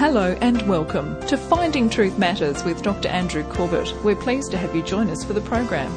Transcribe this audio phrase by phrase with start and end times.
[0.00, 3.08] Hello and welcome to Finding Truth Matters with Dr.
[3.08, 3.92] Andrew Corbett.
[4.02, 5.92] We're pleased to have you join us for the program.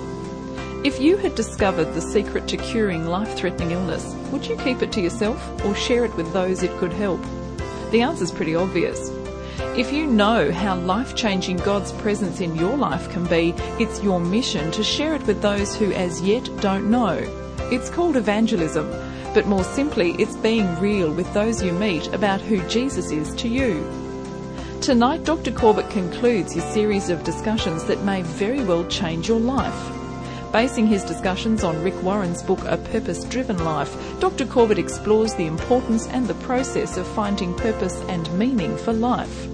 [0.84, 4.92] If you had discovered the secret to curing life threatening illness, would you keep it
[4.92, 7.22] to yourself or share it with those it could help?
[7.92, 9.10] The answer's pretty obvious.
[9.78, 14.20] If you know how life changing God's presence in your life can be, it's your
[14.20, 17.20] mission to share it with those who as yet don't know.
[17.72, 18.92] It's called evangelism,
[19.34, 23.48] but more simply, it's being real with those you meet about who Jesus is to
[23.48, 23.84] you.
[24.82, 25.52] Tonight, Dr.
[25.52, 29.92] Corbett concludes his series of discussions that may very well change your life.
[30.52, 34.46] Basing his discussions on Rick Warren's book A Purpose Driven Life, Dr.
[34.46, 39.48] Corbett explores the importance and the process of finding purpose and meaning for life.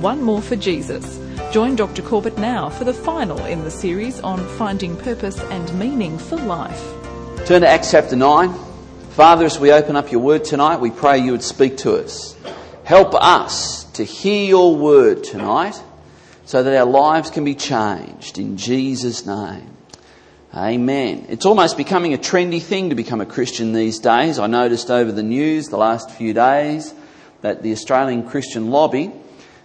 [0.00, 1.20] One more for Jesus.
[1.52, 2.00] Join Dr.
[2.00, 6.82] Corbett now for the final in the series on finding purpose and meaning for life.
[7.44, 8.71] Turn to Acts chapter 9.
[9.12, 12.34] Father, as we open up your word tonight, we pray you would speak to us.
[12.84, 15.78] Help us to hear your word tonight
[16.46, 19.68] so that our lives can be changed in Jesus' name.
[20.54, 21.26] Amen.
[21.28, 24.38] It's almost becoming a trendy thing to become a Christian these days.
[24.38, 26.94] I noticed over the news the last few days
[27.42, 29.12] that the Australian Christian Lobby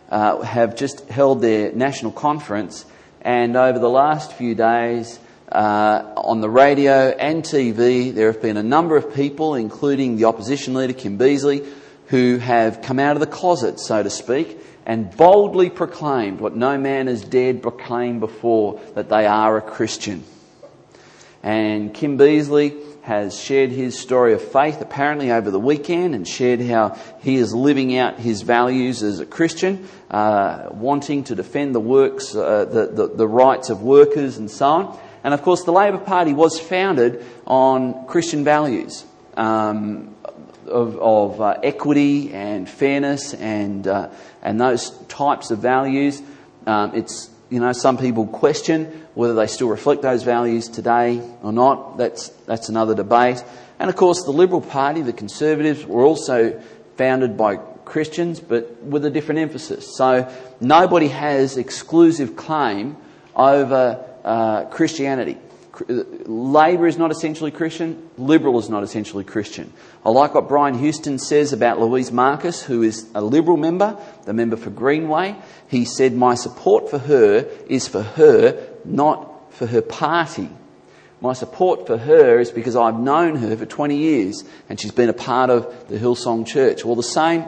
[0.10, 2.86] uh, have just held their national conference,
[3.22, 5.20] and over the last few days,
[5.52, 10.26] uh, on the radio and TV, there have been a number of people, including the
[10.26, 11.66] opposition leader Kim Beazley,
[12.08, 16.78] who have come out of the closet, so to speak, and boldly proclaimed what no
[16.78, 20.24] man has dared proclaim before that they are a Christian.
[21.44, 26.60] And Kim Beazley has shared his story of faith apparently over the weekend and shared
[26.60, 31.80] how he is living out his values as a Christian, uh, wanting to defend the
[31.80, 35.00] works, uh, the, the, the rights of workers and so on.
[35.28, 39.04] And of course, the Labor Party was founded on Christian values
[39.36, 40.16] um,
[40.66, 44.08] of, of uh, equity and fairness and uh,
[44.42, 46.22] and those types of values.
[46.66, 51.52] Um, it's you know some people question whether they still reflect those values today or
[51.52, 53.44] not, that's, that's another debate.
[53.80, 56.62] And of course, the Liberal Party, the Conservatives, were also
[56.96, 59.94] founded by Christians, but with a different emphasis.
[59.98, 62.96] So nobody has exclusive claim
[63.36, 65.38] over uh, Christianity.
[65.88, 69.72] Labor is not essentially Christian, Liberal is not essentially Christian.
[70.04, 74.34] I like what Brian Houston says about Louise Markus, who is a Liberal member, the
[74.34, 75.36] member for Greenway.
[75.68, 80.50] He said, My support for her is for her not for her party.
[81.22, 85.10] My support for her is because I've known her for 20 years and she's been
[85.10, 86.84] a part of the Hillsong Church.
[86.84, 87.46] Well, the same,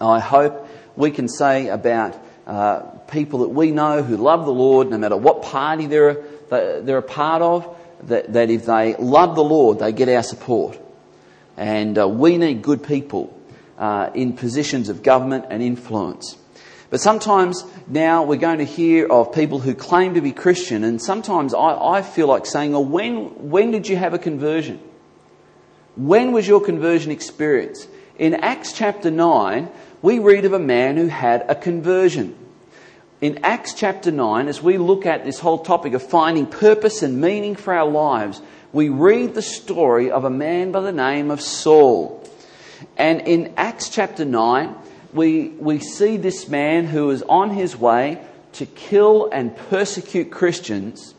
[0.00, 4.90] I hope, we can say about uh, people that we know who love the Lord,
[4.90, 9.44] no matter what party they're, they're a part of, that, that if they love the
[9.44, 10.78] Lord, they get our support.
[11.56, 13.38] And uh, we need good people
[13.78, 16.36] uh, in positions of government and influence.
[16.90, 21.02] But sometimes now we're going to hear of people who claim to be Christian, and
[21.02, 24.80] sometimes I, I feel like saying, "Oh, when, when did you have a conversion?
[25.96, 27.88] When was your conversion experience?
[28.16, 29.70] In Acts chapter 9,
[30.02, 32.36] we read of a man who had a conversion.
[33.24, 37.22] In Acts chapter 9, as we look at this whole topic of finding purpose and
[37.22, 41.40] meaning for our lives, we read the story of a man by the name of
[41.40, 42.22] Saul.
[42.98, 44.74] And in Acts chapter 9,
[45.14, 51.14] we, we see this man who is on his way to kill and persecute Christians,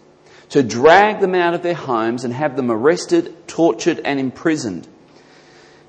[0.49, 4.87] to drag them out of their homes and have them arrested, tortured, and imprisoned.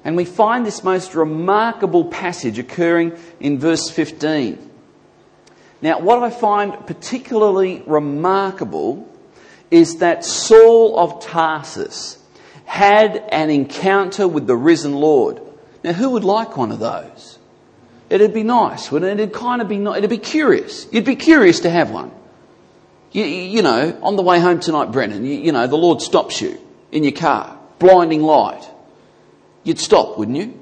[0.03, 4.67] And we find this most remarkable passage occurring in verse 15.
[5.87, 9.09] Now, what I find particularly remarkable
[9.71, 12.19] is that Saul of Tarsus
[12.65, 15.41] had an encounter with the risen Lord.
[15.85, 17.39] Now, who would like one of those?
[18.11, 19.23] It'd be nice, wouldn't it?
[19.23, 19.99] It'd kind of be nice.
[19.99, 20.89] It'd be curious.
[20.91, 22.11] You'd be curious to have one.
[23.13, 26.41] You, you know, on the way home tonight, Brennan, you, you know, the Lord stops
[26.41, 26.59] you
[26.91, 28.69] in your car, blinding light.
[29.63, 30.59] You'd stop, wouldn't you?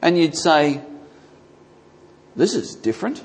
[0.00, 0.80] And you'd say,
[2.34, 3.22] this is different.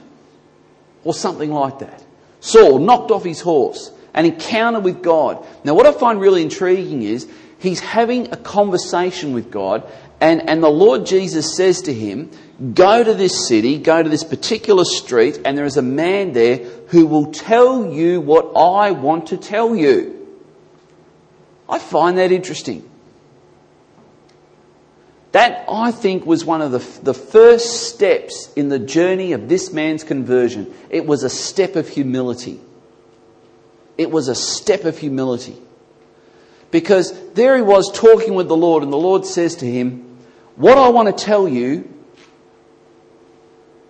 [1.08, 2.04] Or something like that.
[2.42, 5.48] Saul knocked off his horse, an encounter with God.
[5.64, 9.90] Now, what I find really intriguing is he's having a conversation with God,
[10.20, 12.30] and, and the Lord Jesus says to him,
[12.74, 16.58] Go to this city, go to this particular street, and there is a man there
[16.90, 20.28] who will tell you what I want to tell you.
[21.70, 22.90] I find that interesting.
[25.38, 29.72] That, I think, was one of the, the first steps in the journey of this
[29.72, 30.74] man's conversion.
[30.90, 32.60] It was a step of humility.
[34.00, 35.56] It was a step of humility.
[36.72, 40.18] Because there he was talking with the Lord, and the Lord says to him,
[40.56, 41.88] What I want to tell you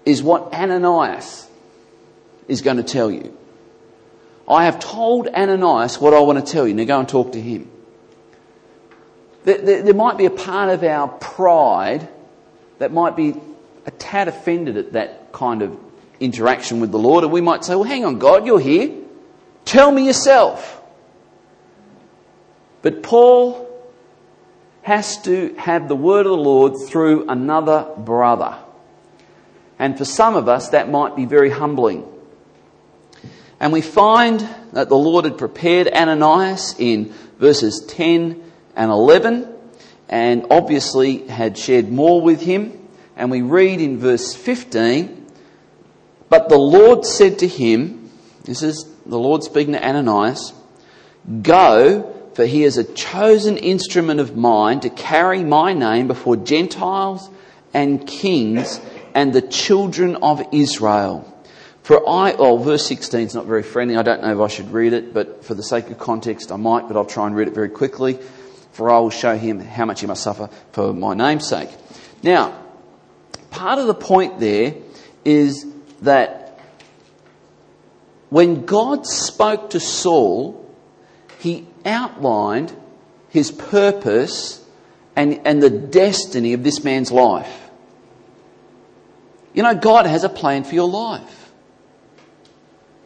[0.03, 1.47] is what Ananias
[2.49, 3.37] is going to tell you.
[4.49, 6.73] I have told Ananias what I want to tell you.
[6.73, 7.71] Now go and talk to him.
[9.47, 12.05] There, might be a part of our pride
[12.79, 13.33] that might be
[13.85, 15.79] a tad offended at that kind of
[16.19, 18.93] interaction with the Lord, and we might say, Well, hang on, God, you're here.
[19.63, 20.81] Tell me yourself.
[22.81, 23.69] But Paul
[24.81, 28.57] has to have the word of the Lord through another brother.
[29.79, 32.05] And for some of us, that might be very humbling.
[33.61, 34.41] And we find
[34.73, 38.43] that the Lord had prepared Ananias in verses 10
[38.77, 39.53] and 11,
[40.07, 42.87] and obviously had shared more with him.
[43.17, 45.25] And we read in verse 15,
[46.29, 48.11] But the Lord said to him,
[48.45, 50.53] This is the Lord speaking to Ananias,
[51.41, 57.29] Go, for he is a chosen instrument of mine to carry my name before Gentiles
[57.73, 58.79] and kings
[59.15, 61.33] and the children of Israel.
[61.81, 63.97] For I, oh, verse 16 is not very friendly.
[63.97, 66.57] I don't know if I should read it, but for the sake of context, I
[66.57, 68.19] might, but I'll try and read it very quickly.
[68.77, 71.69] For I will show him how much he must suffer for my name's sake.
[72.21, 72.55] Now,
[73.49, 74.75] part of the point there
[75.25, 75.65] is
[76.03, 76.59] that
[78.29, 80.63] when God spoke to Saul,
[81.39, 82.71] he outlined
[83.29, 84.63] his purpose
[85.15, 87.71] and, and the destiny of this man's life.
[89.55, 91.51] You know, God has a plan for your life.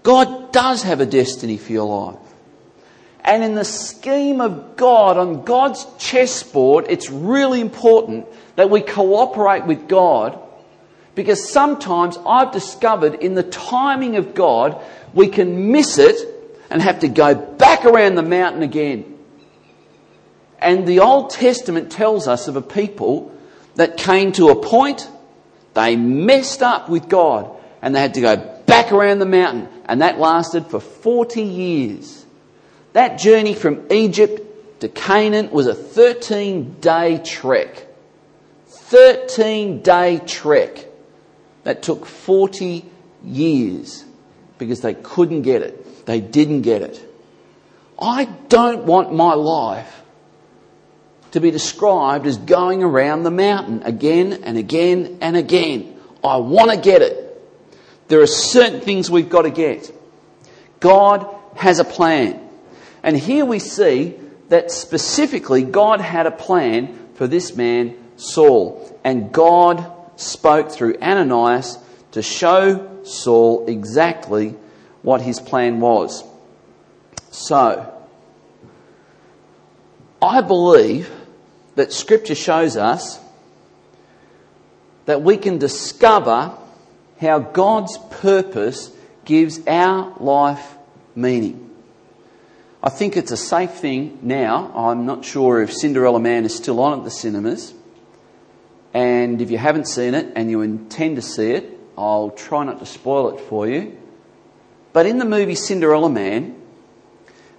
[0.04, 2.31] God does have a destiny for your life.
[3.24, 8.26] And in the scheme of God, on God's chessboard, it's really important
[8.56, 10.40] that we cooperate with God
[11.14, 14.82] because sometimes I've discovered in the timing of God,
[15.14, 16.16] we can miss it
[16.70, 19.18] and have to go back around the mountain again.
[20.60, 23.36] And the Old Testament tells us of a people
[23.76, 25.10] that came to a point,
[25.74, 27.50] they messed up with God,
[27.82, 32.21] and they had to go back around the mountain, and that lasted for 40 years.
[32.94, 37.88] That journey from Egypt to Canaan was a 13 day trek.
[38.68, 40.86] 13 day trek
[41.64, 42.86] that took 40
[43.24, 44.04] years
[44.58, 46.06] because they couldn't get it.
[46.06, 47.08] They didn't get it.
[48.00, 50.02] I don't want my life
[51.32, 55.98] to be described as going around the mountain again and again and again.
[56.24, 57.28] I want to get it.
[58.08, 59.92] There are certain things we've got to get.
[60.80, 62.41] God has a plan.
[63.04, 64.16] And here we see
[64.50, 69.00] that specifically God had a plan for this man, Saul.
[69.04, 69.86] And God
[70.20, 71.78] spoke through Ananias
[72.12, 74.56] to show Saul exactly
[75.02, 76.24] what his plan was.
[77.32, 77.92] So,
[80.22, 81.10] I believe
[81.76, 83.20] that Scripture shows us
[85.06, 86.56] that we can discover
[87.20, 88.92] how God's purpose
[89.26, 90.76] gives our life
[91.16, 91.71] meaning.
[92.84, 94.72] I think it's a safe thing now.
[94.76, 97.76] I'm not sure if Cinderella Man is still on at the cinemas.
[98.92, 102.80] And if you haven't seen it and you intend to see it, I'll try not
[102.80, 103.96] to spoil it for you.
[104.94, 106.60] But in the movie Cinderella Man,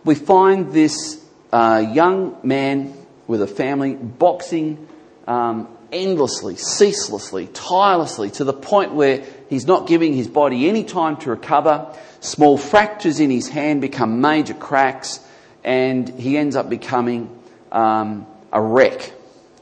[0.04, 2.92] we find this uh, young man
[3.28, 4.88] with a family boxing
[5.28, 11.17] um, endlessly, ceaselessly, tirelessly, to the point where he's not giving his body any time
[11.19, 11.94] to recover.
[12.20, 15.20] Small fractures in his hand become major cracks,
[15.63, 17.39] and he ends up becoming
[17.70, 19.13] um, a wreck,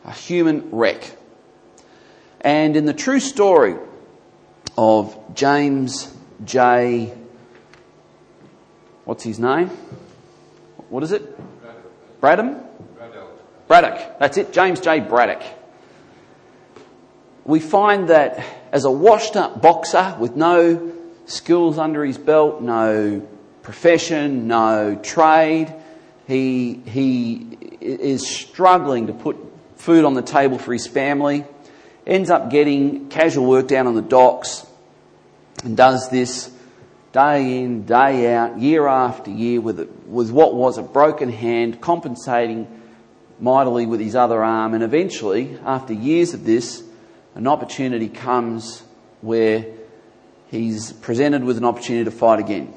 [0.05, 1.11] a human wreck.
[2.41, 3.77] And in the true story
[4.79, 7.13] of James J.
[9.05, 9.69] What's his name?
[10.89, 11.23] What is it?
[12.21, 12.65] Bradham?
[13.67, 14.19] Braddock.
[14.19, 15.01] That's it, James J.
[15.01, 15.43] Braddock
[17.45, 20.93] we find that as a washed up boxer with no
[21.27, 23.27] skills under his belt, no
[23.63, 25.73] profession, no trade,
[26.27, 29.37] he, he is struggling to put
[29.77, 31.45] food on the table for his family,
[32.07, 34.67] ends up getting casual work down on the docks,
[35.65, 36.51] and does this
[37.13, 42.67] day in, day out, year after year with, with what was a broken hand, compensating
[43.41, 46.83] mightily with his other arm, and eventually, after years of this,
[47.35, 48.83] an opportunity comes
[49.21, 49.67] where
[50.51, 52.75] he's presented with an opportunity to fight again.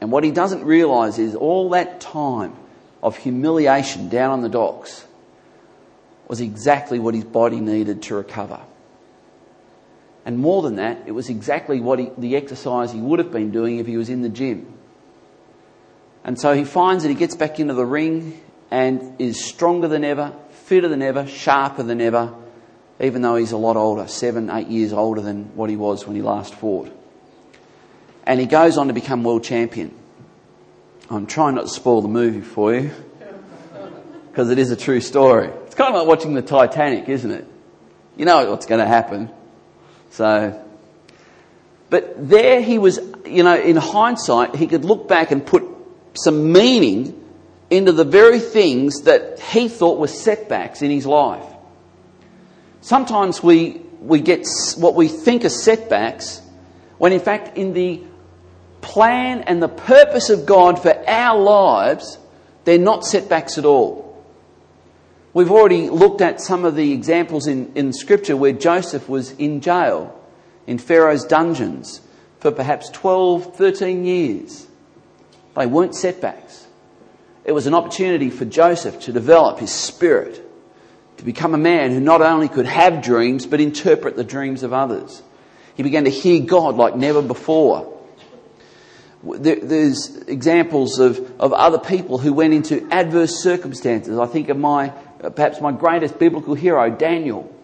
[0.00, 2.56] And what he doesn't realise is all that time
[3.02, 5.06] of humiliation down on the docks
[6.28, 8.60] was exactly what his body needed to recover.
[10.24, 13.50] And more than that, it was exactly what he, the exercise he would have been
[13.50, 14.72] doing if he was in the gym.
[16.24, 18.40] And so he finds that he gets back into the ring
[18.70, 22.32] and is stronger than ever, fitter than ever, sharper than ever,
[23.00, 26.16] even though he's a lot older, seven, eight years older than what he was when
[26.16, 26.90] he last fought.
[28.24, 29.94] And he goes on to become world champion.
[31.10, 32.90] I'm trying not to spoil the movie for you,
[34.30, 35.48] because it is a true story.
[35.66, 37.46] It's kind of like watching the Titanic, isn't it?
[38.16, 39.30] You know what's going to happen.
[40.10, 40.62] So,
[41.90, 45.64] but there he was, you know, in hindsight, he could look back and put
[46.14, 47.18] some meaning
[47.70, 51.44] into the very things that he thought were setbacks in his life.
[52.82, 54.46] Sometimes we, we get
[54.76, 56.42] what we think are setbacks
[56.98, 58.02] when in fact in the
[58.80, 62.18] plan and the purpose of God for our lives,
[62.64, 64.24] they're not setbacks at all.
[65.32, 69.60] We've already looked at some of the examples in, in Scripture where Joseph was in
[69.60, 70.20] jail,
[70.66, 72.02] in Pharaoh's dungeons,
[72.40, 74.66] for perhaps 12, 13 years.
[75.56, 76.66] They weren't setbacks.
[77.44, 80.41] It was an opportunity for Joseph to develop his spirit,
[81.18, 84.72] to become a man who not only could have dreams, but interpret the dreams of
[84.72, 85.22] others.
[85.74, 87.88] He began to hear God like never before.
[89.22, 94.18] There's examples of, of other people who went into adverse circumstances.
[94.18, 94.92] I think of my
[95.22, 97.54] uh, perhaps my greatest biblical hero, Daniel,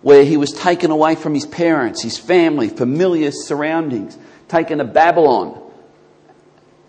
[0.00, 4.16] where he was taken away from his parents, his family, familiar surroundings,
[4.48, 5.62] taken to Babylon.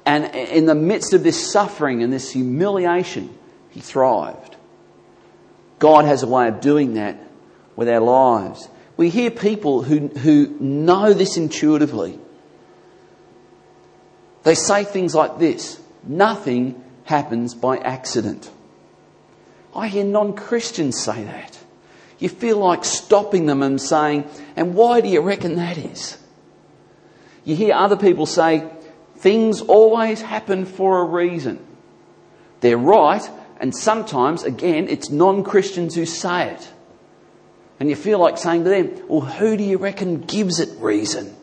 [0.06, 3.38] And in the midst of this suffering and this humiliation,
[3.72, 4.57] he thrived.
[5.80, 7.18] God has a way of doing that
[7.76, 8.68] with our lives.
[8.96, 12.20] We hear people who, who know this intuitively.
[14.44, 18.50] They say things like this Nothing happens by accident.
[19.76, 21.60] I hear non Christians say that.
[22.20, 26.18] You feel like stopping them and saying, and why do you reckon that is?
[27.46, 28.68] You hear other people say,
[29.18, 31.64] things always happen for a reason.
[32.62, 33.30] They're right,
[33.60, 36.72] and sometimes, again, it's non Christians who say it.
[37.80, 41.36] And you feel like saying to them, well, who do you reckon gives it reason?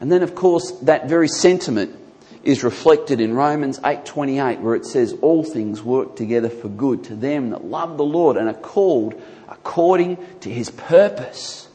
[0.00, 1.96] And then, of course, that very sentiment
[2.44, 7.16] is reflected in Romans 8:28 where it says all things work together for good to
[7.16, 11.68] them that love the Lord and are called according to his purpose.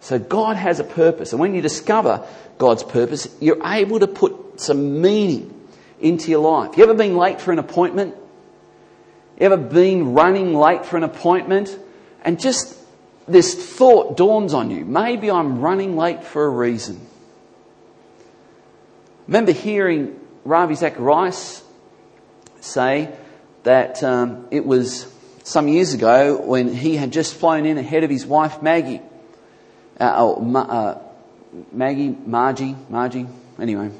[0.00, 2.26] So God has a purpose and when you discover
[2.58, 5.53] God's purpose you're able to put some meaning
[6.04, 6.76] into your life.
[6.76, 8.14] You ever been late for an appointment?
[9.38, 11.76] You ever been running late for an appointment
[12.22, 12.78] and just
[13.26, 17.08] this thought dawns on you, maybe I'm running late for a reason
[19.26, 21.62] remember hearing Ravi Zacharias
[22.60, 23.14] say
[23.62, 25.10] that um, it was
[25.42, 29.00] some years ago when he had just flown in ahead of his wife Maggie.
[29.98, 31.02] Uh, oh, Ma- uh,
[31.72, 33.26] Maggie, Margie, Margie,
[33.58, 33.90] anyway.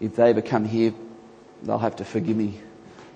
[0.00, 0.94] If they ever come here,
[1.62, 2.60] they'll have to forgive me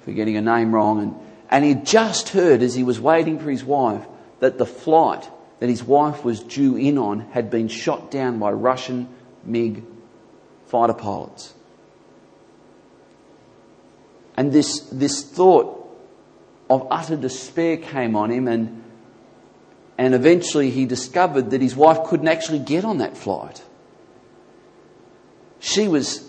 [0.05, 1.03] for getting a name wrong.
[1.03, 1.15] And,
[1.51, 4.05] and he just heard as he was waiting for his wife
[4.41, 5.29] that the flight
[5.63, 9.09] that his wife was due in on had been shot down by Russian
[9.45, 9.85] MiG
[10.67, 11.55] fighter pilots.
[14.37, 15.89] And this, this thought
[16.69, 18.83] of utter despair came on him, and,
[19.97, 23.63] and eventually he discovered that his wife couldn't actually get on that flight.
[25.61, 26.29] She was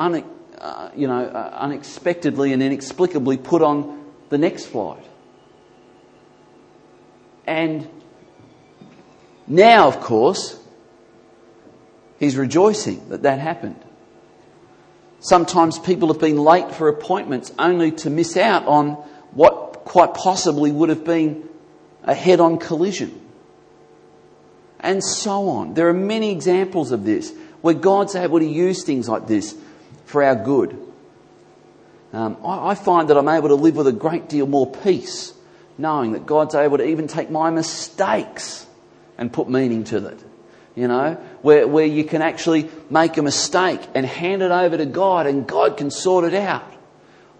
[0.00, 5.04] uh, you know, uh, unexpectedly and inexplicably put on the next flight.
[7.46, 7.88] And
[9.46, 10.58] now, of course,
[12.18, 13.82] He's rejoicing that that happened.
[15.20, 18.92] Sometimes people have been late for appointments only to miss out on
[19.32, 21.48] what quite possibly would have been
[22.04, 23.20] a head on collision.
[24.78, 25.74] And so on.
[25.74, 29.54] There are many examples of this where God's able to use things like this
[30.04, 30.78] for our good.
[32.12, 35.32] Um, I, I find that I'm able to live with a great deal more peace,
[35.78, 38.66] knowing that God's able to even take my mistakes
[39.18, 40.24] and put meaning to it
[40.74, 44.86] you know, where, where you can actually make a mistake and hand it over to
[44.86, 46.72] God and God can sort it out.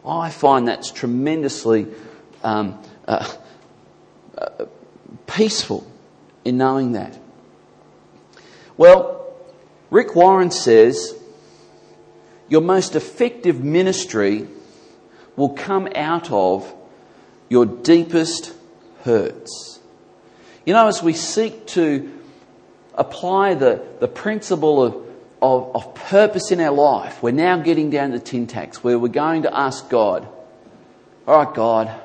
[0.04, 1.86] I find that's tremendously
[2.42, 3.32] um, uh,
[4.36, 4.66] uh,
[5.26, 5.90] peaceful
[6.44, 7.18] in knowing that.
[8.76, 9.32] Well,
[9.90, 11.14] Rick Warren says
[12.50, 14.46] your most effective ministry
[15.36, 16.74] will come out of
[17.48, 18.52] your deepest
[19.04, 19.78] hurts.
[20.66, 22.12] You know, as we seek to
[22.94, 24.94] apply the, the principle of,
[25.40, 28.46] of, of purpose in our life, we're now getting down to tin
[28.82, 30.28] where we're going to ask God,
[31.26, 32.00] all right, God,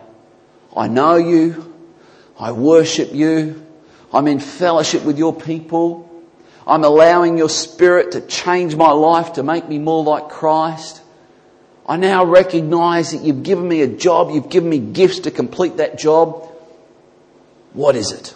[0.75, 1.74] I know you.
[2.38, 3.66] I worship you.
[4.14, 6.14] I'm in fellowship with your people.
[6.67, 11.01] I'm allowing your spirit to change my life to make me more like Christ.
[11.88, 14.31] I now recognize that you've given me a job.
[14.31, 16.50] You've given me gifts to complete that job.
[17.74, 18.36] What is it?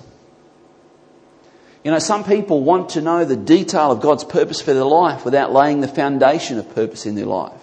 [1.83, 5.25] You know, some people want to know the detail of God's purpose for their life
[5.25, 7.59] without laying the foundation of purpose in their life.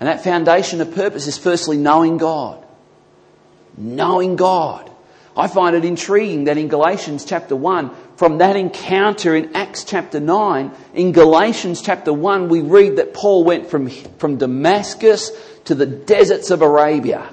[0.00, 2.62] And that foundation of purpose is firstly knowing God.
[3.78, 4.91] Knowing God.
[5.36, 10.20] I find it intriguing that in Galatians chapter 1, from that encounter in Acts chapter
[10.20, 15.30] 9, in Galatians chapter 1, we read that Paul went from, from Damascus
[15.64, 17.32] to the deserts of Arabia.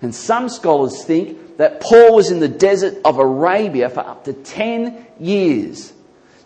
[0.00, 4.32] And some scholars think that Paul was in the desert of Arabia for up to
[4.32, 5.92] 10 years,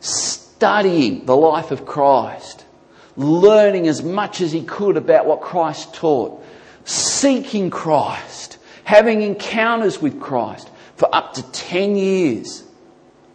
[0.01, 2.65] studying the life of Christ,
[3.15, 6.43] learning as much as he could about what Christ taught,
[6.87, 12.65] seeking Christ, having encounters with Christ for up to 10 years.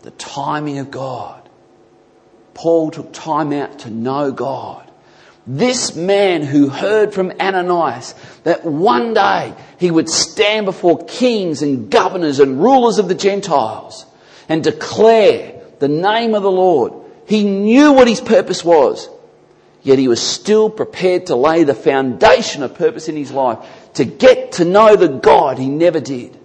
[0.02, 1.50] The timing of God.
[2.54, 4.92] Paul took time out to know God.
[5.48, 11.90] This man who heard from Ananias that one day he would stand before kings and
[11.90, 14.06] governors and rulers of the Gentiles
[14.48, 16.94] and declare the name of the Lord.
[17.28, 19.10] He knew what his purpose was,
[19.82, 23.60] yet he was still prepared to lay the foundation of purpose in his life
[23.94, 26.38] to get to know the God he never did.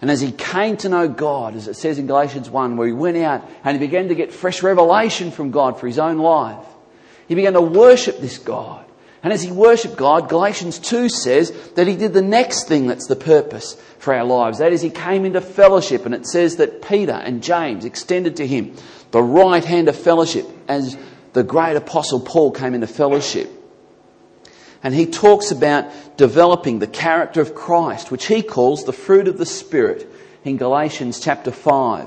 [0.00, 2.92] And as he came to know God, as it says in Galatians 1, where he
[2.92, 6.66] went out and he began to get fresh revelation from God for his own life,
[7.28, 8.84] he began to worship this God.
[9.22, 13.06] And as he worshipped God, Galatians 2 says that he did the next thing that's
[13.06, 14.58] the purpose for our lives.
[14.58, 18.46] That is, he came into fellowship, and it says that Peter and James extended to
[18.46, 18.74] him
[19.12, 20.98] the right hand of fellowship as
[21.32, 23.48] the great apostle Paul came into fellowship.
[24.84, 29.38] And he talks about developing the character of Christ, which he calls the fruit of
[29.38, 30.06] the Spirit
[30.44, 32.06] in Galatians chapter 5.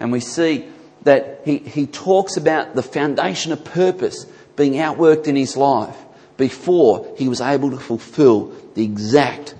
[0.00, 0.66] And we see
[1.02, 4.24] that he, he talks about the foundation of purpose
[4.56, 5.96] being outworked in his life
[6.38, 9.54] before he was able to fulfill the exact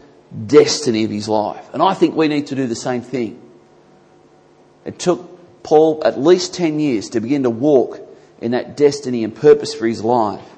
[0.46, 1.68] destiny of his life.
[1.74, 3.40] And I think we need to do the same thing.
[4.86, 8.00] It took Paul at least 10 years to begin to walk
[8.40, 10.55] in that destiny and purpose for his life.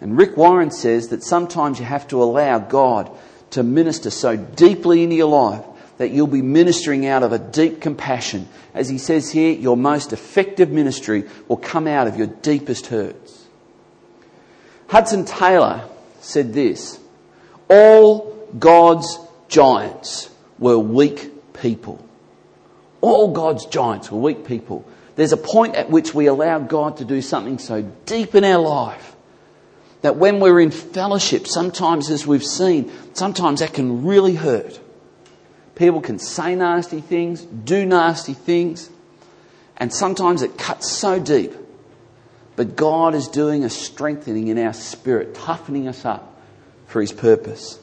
[0.00, 3.10] And Rick Warren says that sometimes you have to allow God
[3.50, 5.64] to minister so deeply into your life
[5.96, 8.48] that you'll be ministering out of a deep compassion.
[8.72, 13.46] As he says here, your most effective ministry will come out of your deepest hurts.
[14.86, 15.84] Hudson Taylor
[16.20, 17.00] said this
[17.68, 22.04] All God's giants were weak people.
[23.00, 24.88] All God's giants were weak people.
[25.16, 28.60] There's a point at which we allow God to do something so deep in our
[28.60, 29.16] life
[30.02, 34.80] that when we're in fellowship, sometimes as we've seen, sometimes that can really hurt.
[35.74, 38.90] People can say nasty things, do nasty things,
[39.76, 41.52] and sometimes it cuts so deep.
[42.56, 46.40] But God is doing a strengthening in our spirit, toughening us up
[46.86, 47.78] for His purpose.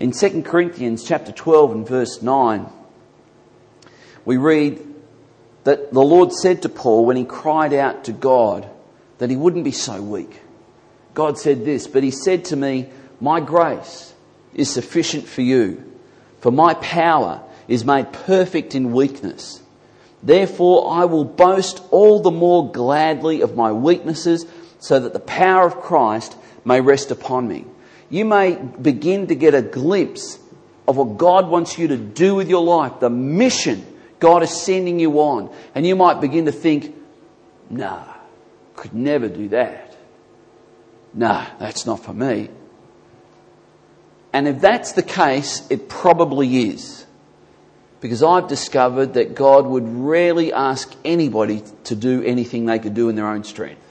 [0.00, 2.66] In 2 Corinthians chapter 12 and verse 9,
[4.24, 4.84] we read
[5.64, 8.68] that the Lord said to Paul when he cried out to God
[9.18, 10.40] that he wouldn't be so weak.
[11.18, 12.88] God said this, but he said to me,
[13.20, 14.14] My grace
[14.54, 15.82] is sufficient for you,
[16.38, 19.60] for my power is made perfect in weakness.
[20.22, 24.46] Therefore, I will boast all the more gladly of my weaknesses,
[24.78, 27.64] so that the power of Christ may rest upon me.
[28.10, 30.38] You may begin to get a glimpse
[30.86, 33.84] of what God wants you to do with your life, the mission
[34.20, 35.52] God is sending you on.
[35.74, 36.94] And you might begin to think,
[37.68, 38.04] nah,
[38.76, 39.87] could never do that
[41.14, 42.50] no, that's not for me.
[44.32, 47.06] And if that's the case, it probably is.
[48.00, 53.08] Because I've discovered that God would rarely ask anybody to do anything they could do
[53.08, 53.82] in their own strength.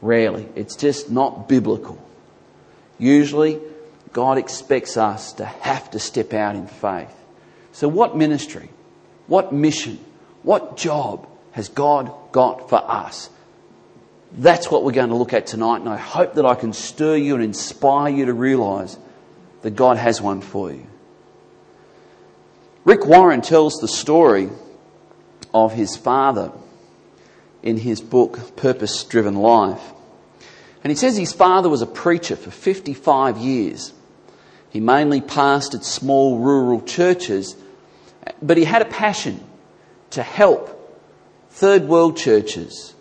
[0.00, 0.48] Rarely.
[0.54, 2.02] It's just not biblical.
[2.98, 3.60] Usually,
[4.12, 7.14] God expects us to have to step out in faith.
[7.72, 8.70] So, what ministry,
[9.26, 9.98] what mission,
[10.42, 13.28] what job has God got for us?
[14.32, 17.16] That's what we're going to look at tonight, and I hope that I can stir
[17.16, 18.98] you and inspire you to realise
[19.62, 20.86] that God has one for you.
[22.84, 24.50] Rick Warren tells the story
[25.54, 26.52] of his father
[27.62, 29.82] in his book, Purpose Driven Life.
[30.84, 33.92] And he says his father was a preacher for 55 years.
[34.70, 37.56] He mainly pastored small rural churches,
[38.40, 39.42] but he had a passion
[40.10, 40.72] to help
[41.50, 42.94] third world churches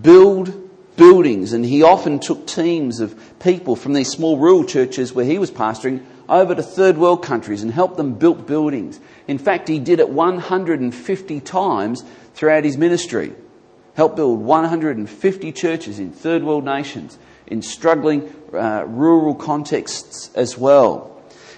[0.00, 5.24] build buildings, and he often took teams of people from these small rural churches where
[5.24, 8.98] he was pastoring over to third world countries and helped them build buildings.
[9.28, 12.02] In fact, he did it 150 times
[12.34, 13.32] throughout his ministry.
[13.94, 21.12] Helped build 150 churches in third world nations, in struggling uh, rural contexts as well.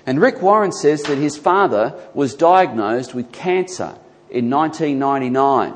[0.07, 3.97] And Rick Warren says that his father was diagnosed with cancer
[4.31, 5.75] in 1999.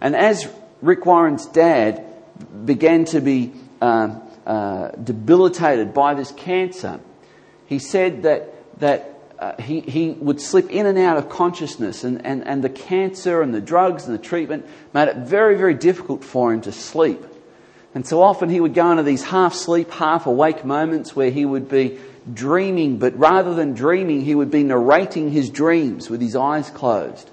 [0.00, 0.48] And as
[0.82, 2.04] Rick Warren's dad
[2.64, 7.00] began to be um, uh, debilitated by this cancer,
[7.66, 12.24] he said that, that uh, he, he would slip in and out of consciousness, and,
[12.24, 16.22] and, and the cancer and the drugs and the treatment made it very, very difficult
[16.22, 17.22] for him to sleep.
[17.94, 21.44] And so often he would go into these half sleep, half awake moments where he
[21.44, 21.98] would be
[22.32, 27.30] dreaming, but rather than dreaming, he would be narrating his dreams with his eyes closed.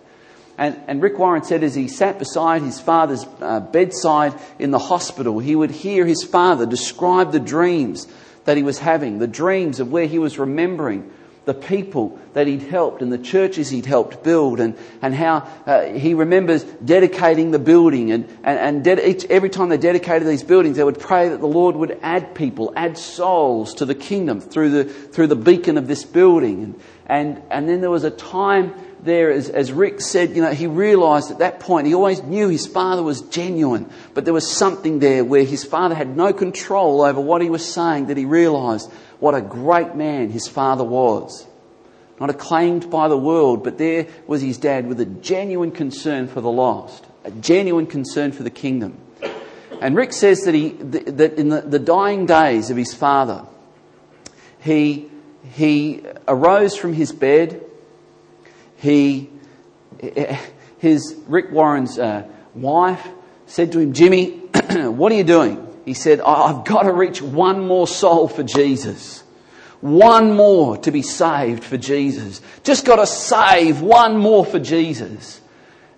[0.57, 4.79] And, and Rick Warren said as he sat beside his father's uh, bedside in the
[4.79, 8.07] hospital, he would hear his father describe the dreams
[8.45, 11.11] that he was having, the dreams of where he was remembering
[11.45, 15.83] the people that he'd helped and the churches he'd helped build and, and how uh,
[15.83, 20.43] he remembers dedicating the building and, and, and ded- each, every time they dedicated these
[20.43, 24.39] buildings they would pray that the Lord would add people, add souls to the kingdom
[24.39, 26.63] through the, through the beacon of this building.
[26.63, 30.51] And, and, and then there was a time there, as, as Rick said, you know,
[30.51, 34.49] he realised at that point, he always knew his father was genuine, but there was
[34.49, 38.25] something there where his father had no control over what he was saying that he
[38.25, 41.45] realised what a great man his father was.
[42.19, 46.41] Not acclaimed by the world, but there was his dad with a genuine concern for
[46.41, 48.97] the lost, a genuine concern for the kingdom.
[49.81, 53.45] And Rick says that, he, that in the dying days of his father,
[54.59, 55.09] he,
[55.55, 57.65] he arose from his bed
[58.83, 59.29] he,
[60.77, 63.07] his, Rick Warren's uh, wife
[63.45, 64.31] said to him, Jimmy,
[64.71, 65.65] what are you doing?
[65.85, 69.23] He said, I've got to reach one more soul for Jesus.
[69.79, 72.41] One more to be saved for Jesus.
[72.63, 75.39] Just got to save one more for Jesus.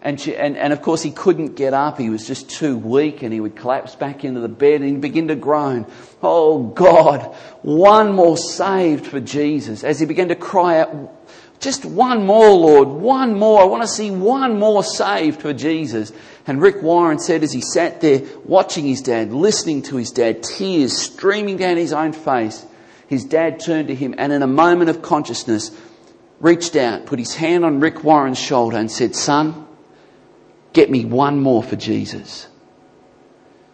[0.04, 1.98] And, she, and, and of course, he couldn't get up.
[1.98, 5.02] He was just too weak and he would collapse back into the bed and he'd
[5.02, 5.88] begin to groan.
[6.22, 9.84] Oh God, one more saved for Jesus.
[9.84, 11.25] As he began to cry out,
[11.60, 13.62] just one more, Lord, one more.
[13.62, 16.12] I want to see one more saved for Jesus.
[16.48, 20.44] And Rick Warren said as he sat there watching his dad, listening to his dad,
[20.44, 22.66] tears streaming down his own face,
[23.08, 25.72] his dad turned to him and in a moment of consciousness
[26.40, 29.66] reached out, put his hand on Rick Warren's shoulder and said, Son,
[30.74, 32.48] get me one more for Jesus.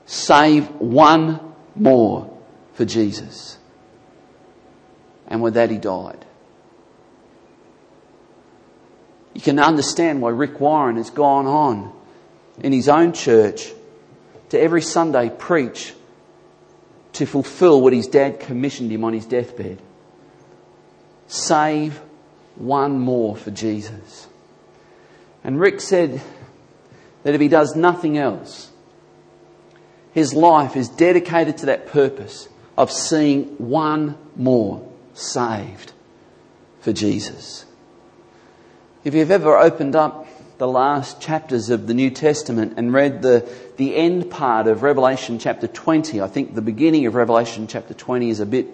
[0.06, 1.40] Save one
[1.76, 2.38] more
[2.74, 3.58] for Jesus.
[5.28, 6.26] And with that, he died.
[9.34, 11.94] You can understand why Rick Warren has gone on
[12.60, 13.72] in his own church
[14.50, 15.94] to every Sunday preach
[17.14, 19.80] to fulfill what his dad commissioned him on his deathbed.
[21.28, 22.00] Save
[22.56, 24.28] one more for Jesus.
[25.44, 26.22] And Rick said
[27.24, 28.70] that if he does nothing else,
[30.14, 35.94] his life is dedicated to that purpose of seeing one more saved
[36.82, 37.66] for Jesus.
[39.04, 40.28] If you've ever opened up
[40.60, 45.40] the last chapters of the New Testament and read the, the end part of Revelation
[45.40, 48.68] chapter 20, I think the beginning of Revelation chapter 20 is a bit,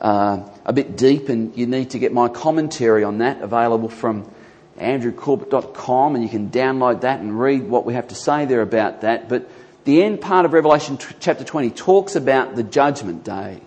[0.00, 4.30] uh, a bit deep, and you need to get my commentary on that available from
[4.78, 9.00] andrewcorbett.com, and you can download that and read what we have to say there about
[9.00, 9.28] that.
[9.28, 9.50] But
[9.82, 13.60] the end part of Revelation t- chapter 20 talks about the judgment day.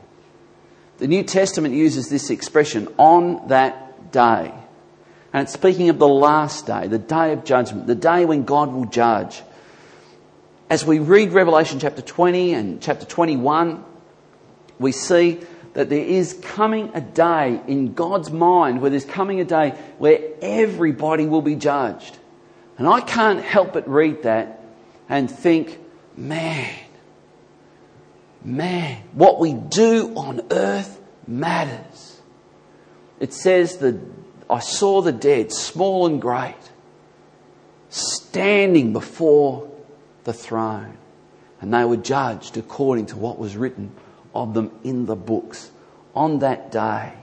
[1.00, 4.54] The New Testament uses this expression, on that day.
[5.36, 8.72] And it's speaking of the last day, the day of judgment, the day when God
[8.72, 9.44] will judge.
[10.70, 13.84] As we read Revelation chapter 20 and chapter 21,
[14.80, 15.42] we see
[15.74, 20.22] that there is coming a day in God's mind where there's coming a day where
[20.42, 22.18] everybody will be judged.
[22.78, 24.62] And I can't help but read that
[25.10, 25.78] and think,
[26.16, 26.74] man,
[28.42, 32.22] man, what we do on earth matters.
[33.20, 34.00] It says the
[34.50, 36.56] I saw the dead, small and great,
[37.90, 39.70] standing before
[40.24, 40.98] the throne,
[41.62, 43.92] and they were judged according to what was written
[44.34, 45.72] of them in the books
[46.14, 47.14] on that day.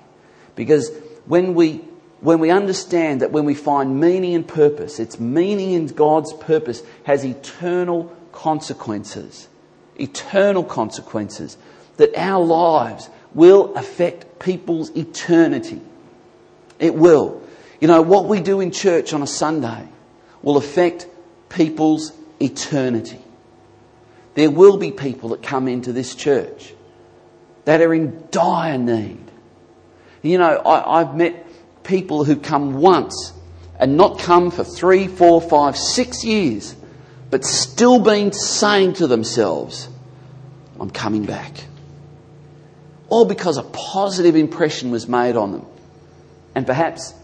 [0.55, 0.91] Because
[1.27, 1.85] when we
[2.21, 6.83] when we understand that when we find meaning and purpose, its meaning in God's purpose
[7.03, 9.49] has eternal consequences.
[9.99, 11.57] Eternal consequences.
[11.97, 15.81] That our lives will affect people's eternity.
[16.79, 17.43] It will.
[17.81, 19.89] You know, what we do in church on a Sunday
[20.43, 21.07] will affect
[21.49, 23.19] people's eternity.
[24.35, 26.73] There will be people that come into this church
[27.65, 29.19] that are in dire need.
[30.23, 31.47] You know, I, have met
[31.83, 33.33] people who come once
[33.79, 36.75] and not come for three, four, five, six years,
[37.31, 39.89] but still been saying to themselves,
[40.79, 41.53] I'm coming back.
[43.09, 45.67] all because a positive impression was made on them.
[46.55, 47.15] And perhaps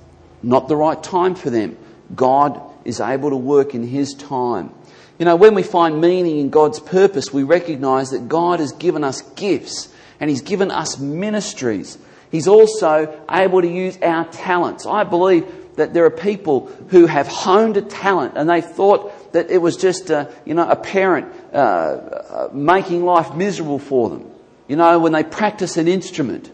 [0.42, 1.76] not the right time for them.
[2.14, 4.72] God is able to work in His time.
[5.18, 9.04] You know, when we find meaning in God's purpose, we recognize that God has given
[9.04, 11.98] us gifts and He's given us ministries.
[12.30, 14.86] He's also able to use our talents.
[14.86, 19.50] I believe that there are people who have honed a talent and they thought that
[19.50, 24.30] it was just, a, you know, a parent uh, uh, making life miserable for them.
[24.66, 26.50] You know, when they practice an instrument,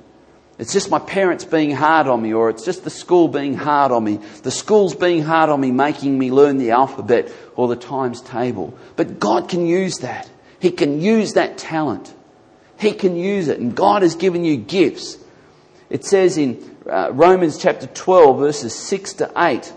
[0.64, 3.92] it's just my parents being hard on me, or it's just the school being hard
[3.92, 4.18] on me.
[4.44, 8.72] The school's being hard on me, making me learn the alphabet or the times table.
[8.96, 10.30] But God can use that.
[10.60, 12.14] He can use that talent.
[12.78, 13.60] He can use it.
[13.60, 15.18] And God has given you gifts.
[15.90, 19.70] It says in uh, Romans chapter 12, verses 6 to 8,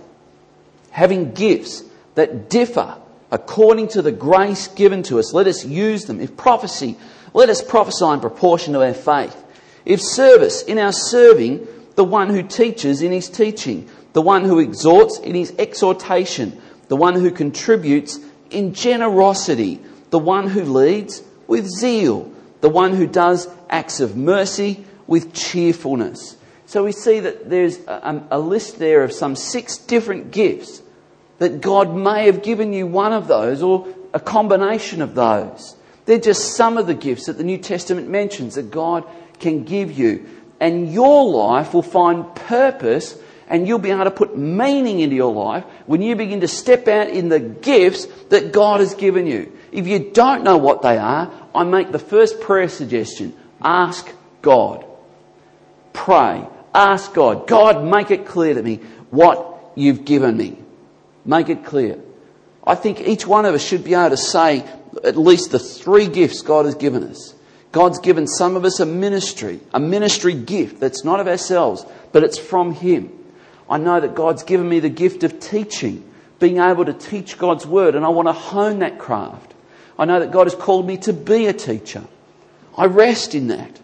[0.92, 1.84] having gifts
[2.16, 2.98] that differ
[3.30, 6.22] according to the grace given to us, let us use them.
[6.22, 6.96] If prophecy,
[7.34, 9.44] let us prophesy in proportion to our faith.
[9.88, 14.60] If service, in our serving, the one who teaches in his teaching, the one who
[14.60, 18.20] exhorts in his exhortation, the one who contributes
[18.50, 24.84] in generosity, the one who leads with zeal, the one who does acts of mercy
[25.08, 26.36] with cheerfulness.
[26.66, 30.82] So we see that there's a, a, list there of some six different gifts
[31.38, 35.78] that God may have given you one of those or a combination of those.
[36.04, 39.06] They're just some of the gifts that the New Testament mentions that God
[39.40, 40.28] can give you.
[40.60, 43.18] And your life will find purpose
[43.50, 46.88] and you'll be able to put meaning into your life when you begin to step
[46.88, 49.52] out in the gifts that God has given you.
[49.72, 53.34] If you don't know what they are, I make the first prayer suggestion.
[53.62, 54.10] Ask
[54.42, 54.86] God.
[55.94, 56.46] Pray.
[56.74, 57.48] Ask God.
[57.48, 58.78] God, make it clear to me
[59.12, 60.58] what you've given me.
[61.26, 62.00] Make it clear.
[62.66, 64.66] I think each one of us should be able to say
[65.04, 67.34] at least the three gifts God has given us.
[67.78, 72.24] God's given some of us a ministry, a ministry gift that's not of ourselves, but
[72.24, 73.12] it's from Him.
[73.70, 76.04] I know that God's given me the gift of teaching,
[76.40, 79.54] being able to teach God's Word, and I want to hone that craft.
[80.00, 82.04] I know that God has called me to be a teacher.
[82.76, 83.80] I rest in that.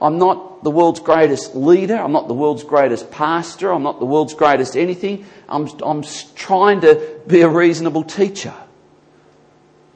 [0.00, 1.96] I'm not the world's greatest leader.
[1.96, 3.70] I'm not the world's greatest pastor.
[3.74, 5.26] I'm not the world's greatest anything.
[5.50, 6.02] I'm, I'm
[6.34, 8.54] trying to be a reasonable teacher.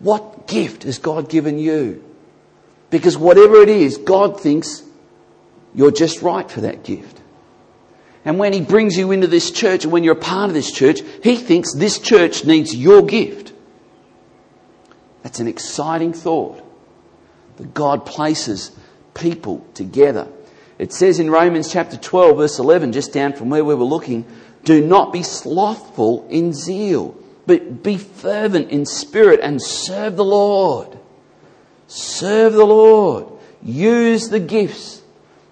[0.01, 2.05] What gift has God given you?
[2.91, 4.83] Because whatever it is, God thinks
[5.75, 7.21] you're just right for that gift.
[8.25, 10.73] And when He brings you into this church, and when you're a part of this
[10.73, 13.53] church, He thinks this church needs your gift.
[15.23, 16.65] That's an exciting thought
[17.57, 18.71] that God places
[19.15, 20.29] people together.
[20.79, 24.25] It says in Romans chapter 12, verse 11, just down from where we were looking,
[24.65, 30.99] do not be slothful in zeal, but be fervent in spirit and serve the Lord.
[31.89, 33.27] Serve the Lord.
[33.63, 35.03] Use the gifts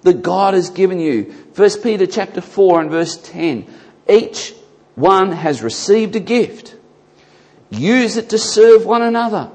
[0.03, 1.35] that God has given you.
[1.57, 3.66] 1 Peter chapter 4 and verse 10.
[4.09, 4.55] Each
[4.94, 6.77] one has received a gift.
[7.70, 9.51] Use it to serve one another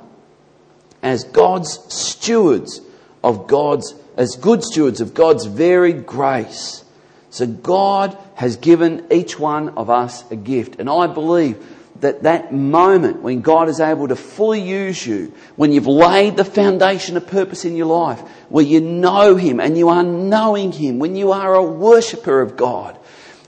[1.01, 2.81] as God's stewards
[3.23, 6.83] of God's, as good stewards of God's varied grace.
[7.29, 10.79] So God has given each one of us a gift.
[10.79, 11.65] And I believe
[12.01, 16.43] that that moment when God is able to fully use you, when you've laid the
[16.43, 20.99] foundation of purpose in your life, where you know Him and you are knowing Him,
[20.99, 22.97] when you are a worshipper of God,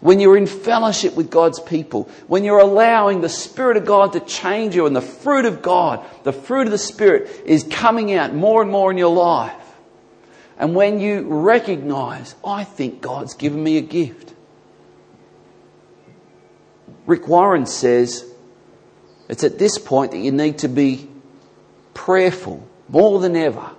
[0.02, 4.20] when you're in fellowship with God's people, when you're allowing the Spirit of God to
[4.20, 8.36] change you and the fruit of God, the fruit of the Spirit is coming out
[8.36, 9.56] more and more in your life.
[10.60, 14.34] And when you recognize, I think God's given me a gift.
[17.08, 18.33] Rick Warren says,
[19.34, 21.10] it's at this point that you need to be
[21.96, 23.72] prayerful more than ever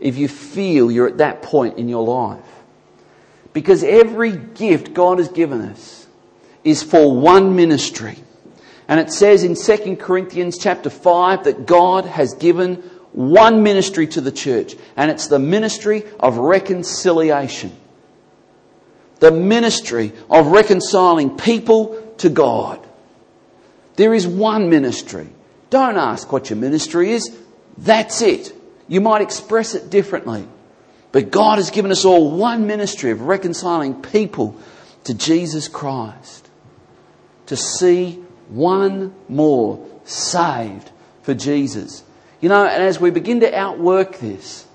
[0.00, 2.48] if you feel you're at that point in your life.
[3.52, 6.06] Because every gift God has given us
[6.64, 8.16] is for one ministry.
[8.88, 12.76] And it says in 2 Corinthians chapter 5 that God has given
[13.12, 17.76] one ministry to the church, and it's the ministry of reconciliation.
[19.20, 22.83] The ministry of reconciling people to God.
[23.96, 25.28] There is one ministry.
[25.70, 27.36] Don't ask what your ministry is.
[27.78, 28.52] That's it.
[28.88, 30.46] You might express it differently.
[31.12, 34.56] But God has given us all one ministry of reconciling people
[35.04, 36.48] to Jesus Christ.
[37.46, 40.90] To see one more saved
[41.22, 42.02] for Jesus.
[42.40, 44.66] You know, and as we begin to outwork this,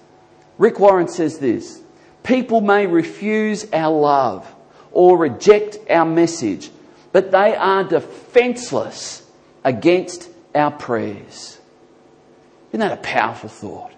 [0.58, 1.82] Rick Warren says this
[2.24, 4.56] People may refuse our love
[4.92, 6.72] or reject our message,
[7.12, 9.26] but they are defenseless
[9.64, 11.60] against our prayers.
[12.70, 13.94] Isn't that a powerful thought?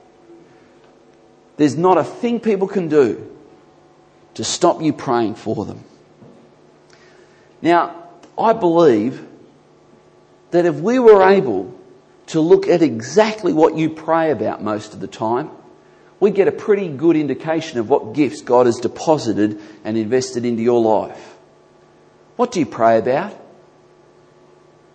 [1.61, 3.29] there's not a thing people can do
[4.33, 5.83] to stop you praying for them.
[7.61, 9.23] Now, I believe
[10.49, 11.77] that if we were able
[12.27, 15.51] to look at exactly what you pray about most of the time,
[16.19, 20.63] we get a pretty good indication of what gifts God has deposited and invested into
[20.63, 21.37] your life.
[22.41, 23.39] What do you pray about?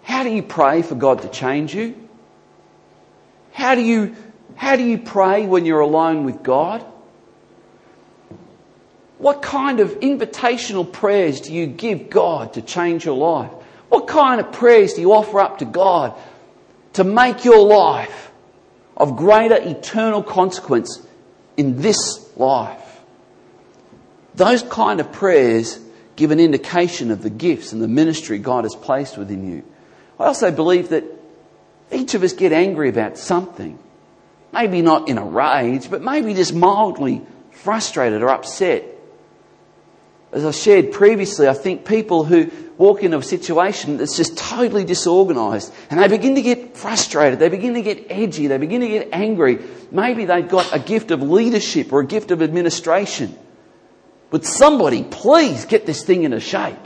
[0.02, 1.94] How do you pray for God to change you?
[3.52, 4.16] How do you,
[4.56, 6.84] how do you pray when you're alone with God?
[9.18, 13.52] What kind of invitational prayers do you give God to change your life?
[13.90, 16.18] What kind of prayers do you offer up to God
[16.94, 18.32] to make your life
[18.96, 21.00] of greater eternal consequence
[21.56, 23.00] in this life?
[24.34, 25.85] Those kind of prayers
[26.16, 29.62] give an indication of the gifts and the ministry God has placed within you.
[30.18, 31.04] I also believe that
[31.92, 33.78] each of us get angry about something.
[34.52, 38.84] Maybe not in a rage, but maybe just mildly frustrated or upset
[40.36, 44.84] as I shared previously, I think people who walk into a situation that's just totally
[44.84, 48.88] disorganised and they begin to get frustrated, they begin to get edgy, they begin to
[48.88, 49.58] get angry.
[49.90, 53.34] Maybe they've got a gift of leadership or a gift of administration.
[54.36, 56.76] Would somebody please get this thing into shape?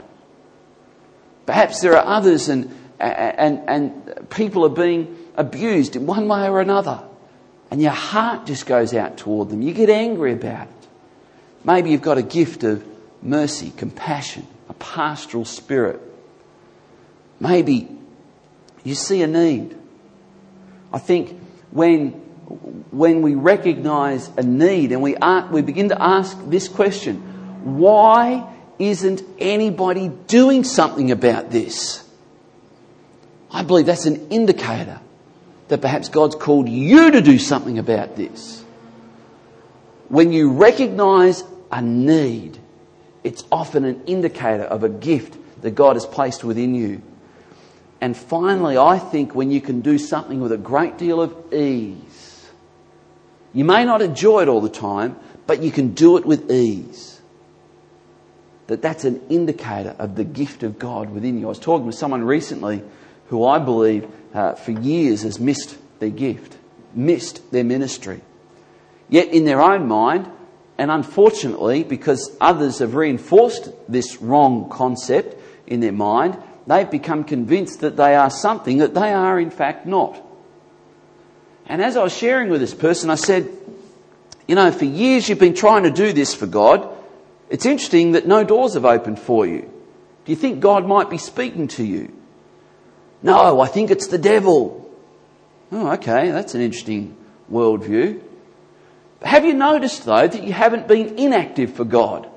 [1.45, 6.61] Perhaps there are others and, and, and people are being abused in one way or
[6.61, 7.03] another.
[7.69, 9.61] And your heart just goes out toward them.
[9.61, 10.87] You get angry about it.
[11.65, 12.87] Maybe you've got a gift of
[13.21, 15.99] mercy, compassion, a pastoral spirit.
[17.41, 17.89] Maybe
[18.85, 19.77] you see a need.
[20.93, 21.37] I think
[21.71, 22.11] when,
[22.91, 27.27] when we recognize a need and we, are, we begin to ask this question
[27.63, 28.47] why
[28.79, 32.07] isn't anybody doing something about this?
[33.51, 34.99] I believe that's an indicator
[35.67, 38.63] that perhaps God's called you to do something about this.
[40.09, 42.57] When you recognize a need,
[43.23, 47.01] it's often an indicator of a gift that God has placed within you.
[48.01, 52.49] And finally, I think when you can do something with a great deal of ease,
[53.53, 57.10] you may not enjoy it all the time, but you can do it with ease.
[58.71, 61.47] That that's an indicator of the gift of God within you.
[61.47, 62.81] I was talking with someone recently
[63.27, 66.55] who I believe uh, for years has missed their gift,
[66.93, 68.21] missed their ministry.
[69.09, 70.31] Yet in their own mind,
[70.77, 75.35] and unfortunately, because others have reinforced this wrong concept
[75.67, 79.85] in their mind, they've become convinced that they are something that they are in fact
[79.85, 80.17] not.
[81.65, 83.49] And as I was sharing with this person, I said,
[84.47, 86.99] You know, for years you've been trying to do this for God.
[87.51, 89.69] It's interesting that no doors have opened for you.
[90.23, 92.17] Do you think God might be speaking to you?
[93.21, 94.89] No, I think it's the devil.
[95.69, 97.17] Oh, okay, that's an interesting
[97.51, 98.21] worldview.
[99.21, 102.29] Have you noticed, though, that you haven't been inactive for God?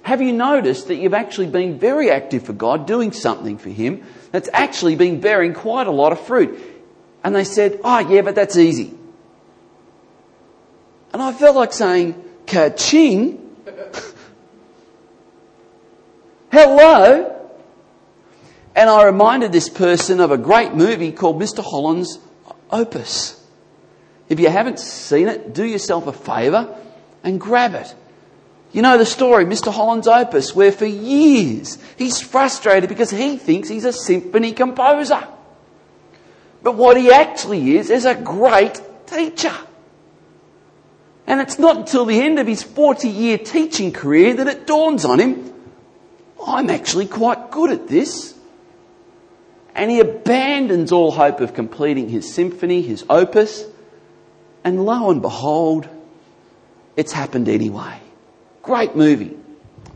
[0.00, 4.02] Have you noticed that you've actually been very active for God, doing something for Him
[4.30, 6.58] that's actually been bearing quite a lot of fruit?
[7.22, 8.94] And they said, Oh, yeah, but that's easy.
[11.12, 12.14] And I felt like saying,
[12.46, 13.38] Ka-ching!
[16.52, 17.34] Hello!
[18.76, 21.64] And I reminded this person of a great movie called Mr.
[21.64, 22.18] Holland's
[22.70, 23.42] Opus.
[24.28, 26.78] If you haven't seen it, do yourself a favour
[27.24, 27.94] and grab it.
[28.70, 29.72] You know the story, Mr.
[29.72, 35.26] Holland's Opus, where for years he's frustrated because he thinks he's a symphony composer.
[36.62, 39.54] But what he actually is, is a great teacher.
[41.26, 45.06] And it's not until the end of his 40 year teaching career that it dawns
[45.06, 45.51] on him
[46.46, 48.34] I'm actually quite good at this.
[49.74, 53.64] And he abandons all hope of completing his symphony, his opus,
[54.64, 55.88] and lo and behold,
[56.96, 57.98] it's happened anyway.
[58.62, 59.36] Great movie.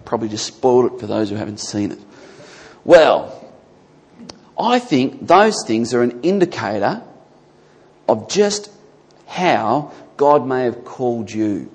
[0.04, 1.98] Probably just spoiled it for those who haven't seen it.
[2.85, 3.32] Well,
[4.59, 7.02] I think those things are an indicator
[8.09, 8.70] of just
[9.26, 11.70] how God may have called you.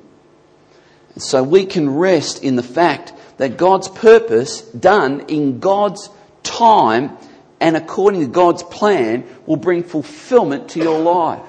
[1.17, 6.11] So we can rest in the fact that God's purpose, done in God's
[6.43, 7.17] time
[7.59, 11.41] and according to God's plan, will bring fulfillment to your life.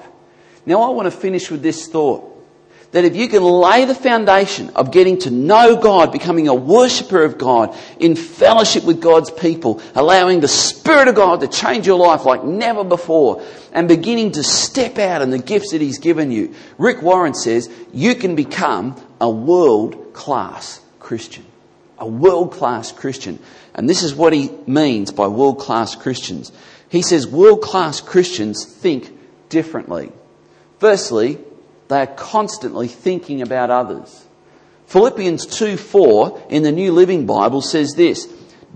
[0.65, 2.31] Now, I want to finish with this thought
[2.93, 7.21] that if you can lay the foundation of getting to know God, becoming a worshipper
[7.21, 11.99] of God, in fellowship with God's people, allowing the Spirit of God to change your
[11.99, 16.31] life like never before, and beginning to step out in the gifts that He's given
[16.31, 21.45] you, Rick Warren says you can become a world class Christian.
[22.03, 23.39] A world class Christian.
[23.73, 26.51] And this is what he means by world class Christians.
[26.89, 29.09] He says world class Christians think
[29.47, 30.11] differently.
[30.79, 31.39] Firstly,
[31.87, 34.25] They are constantly thinking about others.
[34.87, 38.27] Philippians 2 4 in the New Living Bible says this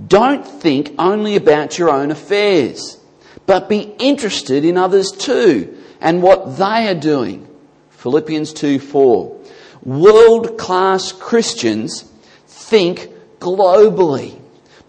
[0.07, 2.97] Don't think only about your own affairs,
[3.45, 7.47] but be interested in others too and what they are doing.
[7.89, 9.41] Philippians 2 4.
[9.83, 12.03] World class Christians
[12.45, 13.09] think
[13.39, 14.39] globally.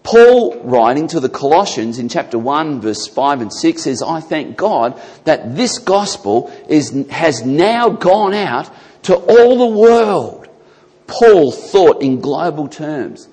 [0.03, 4.57] Paul, writing to the Colossians in chapter 1, verse 5 and 6, says, I thank
[4.57, 8.71] God that this gospel is, has now gone out
[9.03, 10.47] to all the world.
[11.05, 13.27] Paul thought in global terms.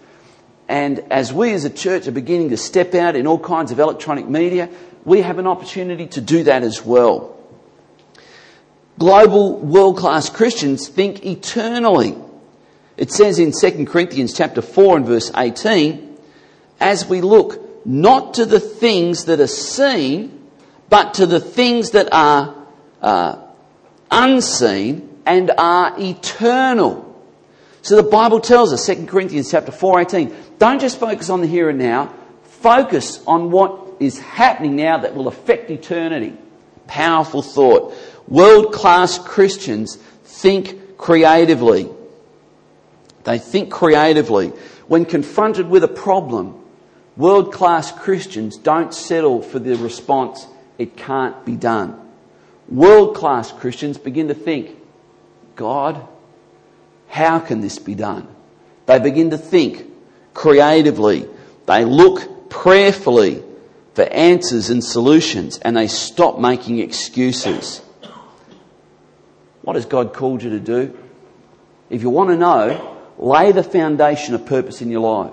[0.68, 3.78] And as we as a church are beginning to step out in all kinds of
[3.78, 4.68] electronic media,
[5.04, 7.36] we have an opportunity to do that as well.
[8.98, 12.16] Global world class Christians think eternally.
[12.97, 16.18] It says in 2 Corinthians chapter 4 and verse 18,
[16.80, 20.49] as we look not to the things that are seen,
[20.88, 22.55] but to the things that are
[23.03, 23.36] uh,
[24.11, 27.03] unseen and are eternal.
[27.82, 31.68] So the Bible tells us, 2 Corinthians chapter 4:18, don't just focus on the here
[31.68, 36.36] and now, focus on what is happening now that will affect eternity.
[36.86, 37.94] Powerful thought.
[38.26, 41.88] World class Christians think creatively.
[43.27, 44.53] They think creatively.
[44.87, 46.62] When confronted with a problem,
[47.16, 50.47] world class Christians don't settle for the response,
[50.79, 52.01] it can't be done.
[52.68, 54.77] World class Christians begin to think,
[55.57, 56.07] God,
[57.09, 58.29] how can this be done?
[58.87, 59.87] They begin to think
[60.33, 61.29] creatively.
[61.66, 63.43] They look prayerfully
[63.95, 67.81] for answers and solutions and they stop making excuses.
[69.62, 70.97] What has God called you to do?
[71.91, 75.32] If you want to know, lay the foundation of purpose in your life.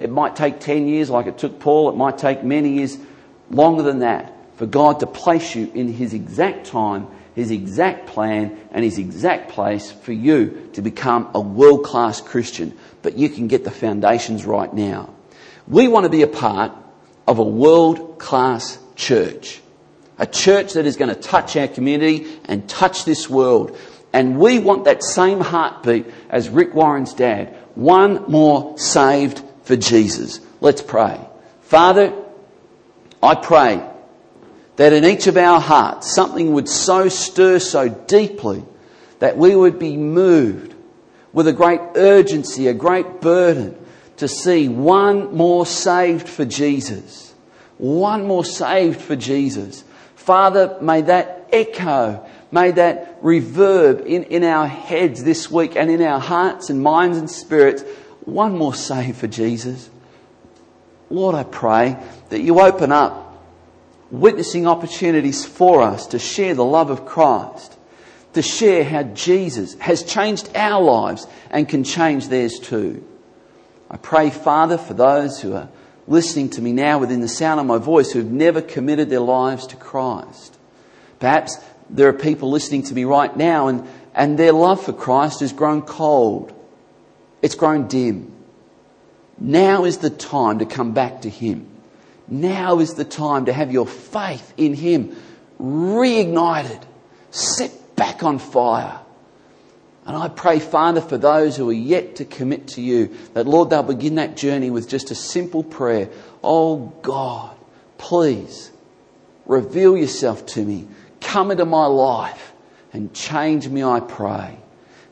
[0.00, 1.90] It might take 10 years like it took Paul.
[1.90, 2.96] It might take many years
[3.50, 8.58] longer than that for God to place you in His exact time, His exact plan,
[8.70, 12.76] and His exact place for you to become a world class Christian.
[13.02, 15.14] But you can get the foundations right now.
[15.66, 16.72] We want to be a part
[17.26, 19.60] of a world class church.
[20.18, 23.78] A church that is going to touch our community and touch this world.
[24.12, 27.54] And we want that same heartbeat as Rick Warren's dad.
[27.74, 30.40] One more saved for Jesus.
[30.60, 31.20] Let's pray.
[31.62, 32.14] Father,
[33.22, 33.86] I pray
[34.76, 38.64] that in each of our hearts something would so stir so deeply
[39.18, 40.74] that we would be moved
[41.32, 43.76] with a great urgency, a great burden
[44.16, 47.34] to see one more saved for Jesus.
[47.78, 49.84] One more saved for Jesus.
[50.16, 56.02] Father, may that echo, may that reverb in, in our heads this week and in
[56.02, 57.82] our hearts and minds and spirits.
[58.24, 59.90] One more save for Jesus.
[61.10, 61.96] Lord, I pray
[62.30, 63.28] that you open up
[64.10, 67.76] witnessing opportunities for us to share the love of Christ,
[68.34, 73.04] to share how Jesus has changed our lives and can change theirs too.
[73.90, 75.68] I pray, Father, for those who are
[76.06, 79.20] listening to me now within the sound of my voice who have never committed their
[79.20, 80.58] lives to Christ.
[81.18, 81.56] Perhaps
[81.90, 85.52] there are people listening to me right now and, and their love for Christ has
[85.52, 86.52] grown cold.
[87.42, 88.32] It's grown dim.
[89.38, 91.66] Now is the time to come back to Him.
[92.26, 95.16] Now is the time to have your faith in Him
[95.60, 96.82] reignited,
[97.30, 99.00] set back on fire.
[100.06, 103.70] And I pray, Father, for those who are yet to commit to you, that, Lord,
[103.70, 106.08] they'll begin that journey with just a simple prayer.
[106.42, 107.54] Oh God,
[107.98, 108.70] please
[109.44, 110.88] reveal yourself to me.
[111.20, 112.52] Come into my life
[112.92, 114.58] and change me, I pray.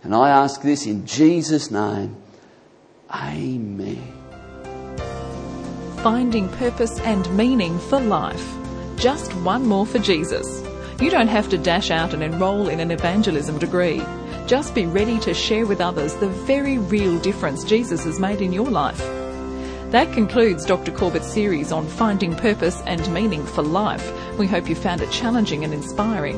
[0.02, 2.16] And I ask this in Jesus' name.
[3.12, 4.12] Amen.
[5.98, 8.54] Finding purpose and meaning for life.
[8.96, 10.62] Just one more for Jesus.
[11.00, 14.02] You don't have to dash out and enroll in an evangelism degree.
[14.46, 18.52] Just be ready to share with others the very real difference Jesus has made in
[18.52, 19.26] your life.
[19.91, 20.91] That concludes Dr.
[20.91, 24.12] Corbett's series on finding purpose and meaning for life.
[24.39, 26.37] We hope you found it challenging and inspiring.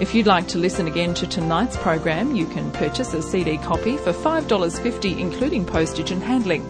[0.00, 3.96] If you'd like to listen again to tonight's program, you can purchase a CD copy
[3.96, 6.64] for $5.50 including postage and handling.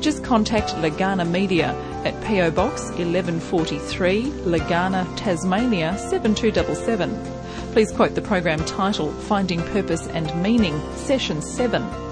[0.00, 1.68] Just contact Legana Media
[2.04, 7.36] at PO Box 1143, Legana, Tasmania 7277
[7.76, 12.05] please quote the program title Finding Purpose and Meaning, Session 7.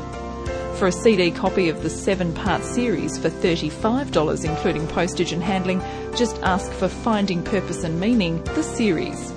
[0.76, 5.80] For a CD copy of the seven part series for $35, including postage and handling,
[6.16, 9.32] just ask for Finding Purpose and Meaning, the series.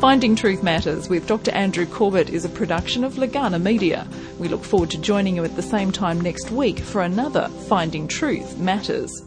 [0.00, 1.50] Finding Truth Matters with Dr.
[1.52, 4.06] Andrew Corbett is a production of Legana Media.
[4.38, 8.06] We look forward to joining you at the same time next week for another Finding
[8.06, 9.22] Truth Matters.